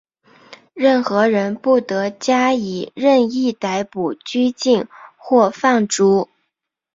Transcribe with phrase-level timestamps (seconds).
[0.73, 6.27] 任何人不得加以任意逮捕、拘禁或放逐。